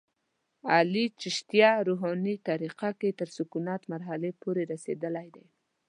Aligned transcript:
علي 0.73 1.05
چشتیه 1.21 1.71
روحاني 1.87 2.35
طریقه 2.47 2.89
کې 2.99 3.09
تر 3.19 3.27
سکونت 3.37 3.81
مرحلې 3.93 4.31
پورې 4.41 4.63
رسېدلی 4.73 5.27
دی. 5.35 5.45